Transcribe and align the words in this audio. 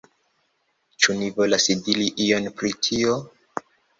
Ĉu 1.03 1.15
ni 1.19 1.27
volas 1.35 1.67
diri 1.87 2.07
ion 2.27 2.49
pri 2.61 2.75
tio? 2.87 3.19